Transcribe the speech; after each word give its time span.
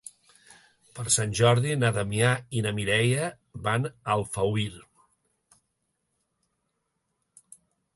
Per 0.99 1.03
Sant 1.15 1.35
Jordi 1.39 1.75
na 1.81 1.91
Damià 1.99 2.31
i 2.61 2.65
na 2.69 2.73
Mireia 2.79 3.29
van 3.69 3.89
a 3.93 3.95
Alfauir. 4.17 4.71